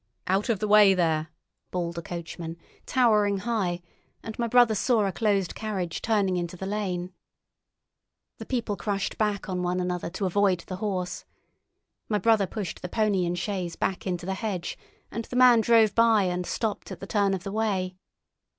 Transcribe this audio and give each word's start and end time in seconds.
"Out 0.25 0.49
of 0.49 0.57
the 0.57 0.67
way, 0.67 0.95
there!" 0.95 1.27
bawled 1.69 1.95
a 1.95 2.01
coachman, 2.01 2.57
towering 2.87 3.37
high; 3.37 3.83
and 4.23 4.39
my 4.39 4.47
brother 4.47 4.73
saw 4.73 5.05
a 5.05 5.11
closed 5.11 5.53
carriage 5.53 6.01
turning 6.01 6.37
into 6.37 6.57
the 6.57 6.65
lane. 6.65 7.13
The 8.39 8.47
people 8.47 8.75
crushed 8.75 9.19
back 9.19 9.47
on 9.47 9.61
one 9.61 9.79
another 9.79 10.09
to 10.09 10.25
avoid 10.25 10.61
the 10.61 10.77
horse. 10.77 11.23
My 12.09 12.17
brother 12.17 12.47
pushed 12.47 12.81
the 12.81 12.89
pony 12.89 13.27
and 13.27 13.37
chaise 13.37 13.75
back 13.75 14.07
into 14.07 14.25
the 14.25 14.33
hedge, 14.33 14.75
and 15.11 15.25
the 15.25 15.35
man 15.35 15.61
drove 15.61 15.93
by 15.93 16.23
and 16.23 16.47
stopped 16.47 16.91
at 16.91 16.99
the 16.99 17.05
turn 17.05 17.35
of 17.35 17.43
the 17.43 17.51
way. 17.51 17.95